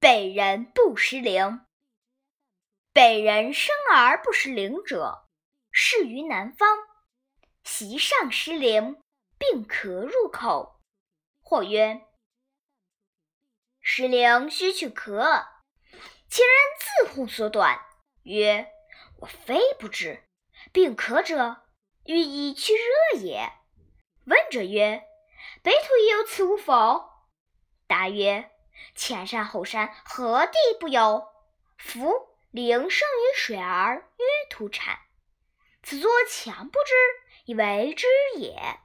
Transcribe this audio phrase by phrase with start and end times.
[0.00, 1.60] 北人不识陵。
[2.90, 5.28] 北人生而不识陵者，
[5.70, 6.78] 适于南方。
[7.64, 9.02] 席上失陵，
[9.36, 10.80] 并咳入口。
[11.42, 12.00] 或曰
[13.82, 15.46] ：“失陵须去咳。”
[16.30, 17.78] 其人自乎所短，
[18.22, 18.72] 曰
[19.20, 20.24] ：“我非不知。
[20.72, 21.60] 并咳者，
[22.06, 23.52] 欲以去热也。”
[24.24, 25.06] 问者曰
[25.62, 27.10] ：“北土亦有此物否？”
[27.86, 28.50] 答曰
[28.94, 31.28] ：“前山后山，何地不有？
[31.78, 34.98] 夫陵生于水而曰土产，
[35.82, 36.94] 此作强不知，
[37.44, 38.06] 以为知
[38.36, 38.80] 也。”